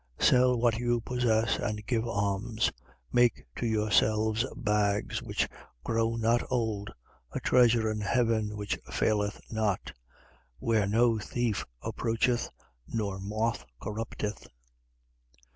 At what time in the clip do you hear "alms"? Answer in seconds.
2.07-2.71